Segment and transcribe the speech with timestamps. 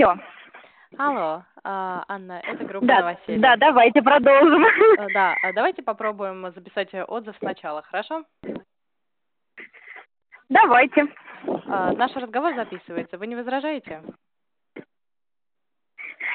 [0.00, 0.16] Алло.
[0.98, 3.38] Алло, а, Анна, это группа Да, «Новоселье».
[3.40, 4.64] да, давайте продолжим.
[4.64, 8.24] Э, Да, а давайте попробуем записать отзыв сначала, хорошо?
[10.48, 11.06] Давайте.
[11.68, 14.02] А, Наш разговор записывается, вы не возражаете?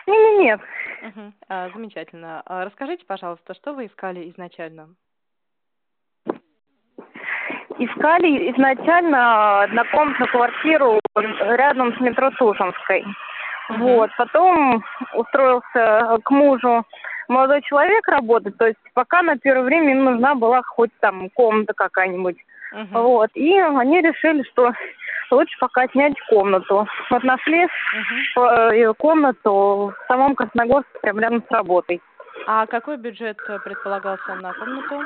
[0.07, 0.59] Не-не-не.
[1.01, 1.33] Мгм.
[1.49, 2.41] А, Замечательно.
[2.45, 4.95] А Расскажите, пожалуйста, что вы искали изначально?
[7.77, 13.03] Искали изначально однокомнатную квартиру рядом с метро Тушинской.
[13.69, 13.81] Мгм.
[13.81, 14.09] Вот.
[14.17, 16.85] Потом устроился к мужу
[17.27, 18.57] молодой человек работать.
[18.57, 22.37] То есть пока на первое время им нужна была хоть там комната какая-нибудь.
[22.71, 22.87] Мгм.
[22.91, 23.29] Вот.
[23.33, 24.71] И они решили, что
[25.31, 26.87] лучше пока снять комнату.
[27.09, 28.43] Вот нашли Мгм.
[28.43, 32.01] э, комнату в самом Красногорске, прям рядом с работой.
[32.47, 35.03] А какой бюджет э, предполагался на комнату?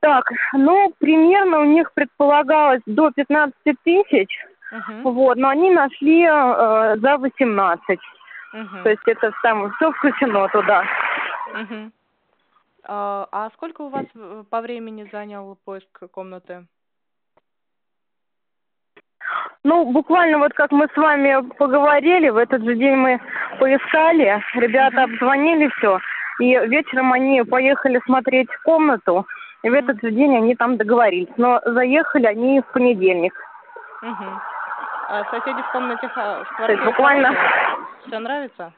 [0.00, 5.02] Так, ну, примерно у них предполагалось до 15 тысяч, Мгм.
[5.02, 8.00] вот, но они нашли э, за 18.
[8.52, 8.82] Мгм.
[8.82, 10.84] То есть это там все включено туда.
[11.54, 11.92] Мгм.
[12.84, 16.66] А а сколько у вас э, по времени занял поиск комнаты?
[19.62, 23.20] Ну, буквально вот как мы с вами поговорили, в этот же день мы
[23.58, 25.98] поискали, ребята обзвонили все,
[26.40, 29.26] и вечером они поехали смотреть комнату,
[29.62, 31.28] и в этот же день они там договорились.
[31.36, 33.34] Но заехали они в понедельник.
[34.02, 34.40] Мгм.
[35.12, 37.34] А соседи в комнате, ха- в То есть квартире буквально...
[38.06, 38.72] Все нравится?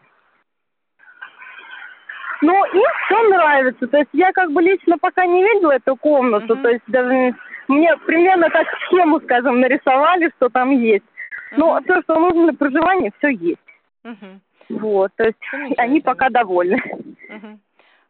[2.40, 3.86] Ну, им все нравится.
[3.86, 6.54] То есть я как бы лично пока не видела эту комнату.
[6.54, 6.62] Мгм.
[6.62, 7.34] То есть даже не-
[7.68, 11.04] мне примерно так схему, скажем, нарисовали, что там есть.
[11.58, 11.84] Но Мгм.
[11.84, 13.60] все, что нужно для проживания, все есть.
[14.02, 14.40] Мгм.
[14.70, 15.38] Вот, то есть
[15.76, 16.78] они пока довольны.
[17.28, 17.60] Мгм.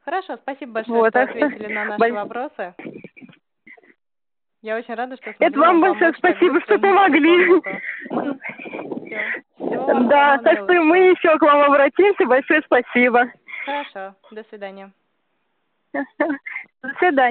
[0.04, 2.74] Хорошо, спасибо большое, Вот, что ответили на наши боль- вопросы.
[4.62, 7.60] Я очень рада, что Это вам большое спасибо, что помогли.
[10.08, 12.24] Да, так что мы еще к вам обратимся.
[12.24, 13.30] Большое спасибо.
[13.64, 14.90] Хорошо, до свидания.
[15.92, 17.12] До свидания.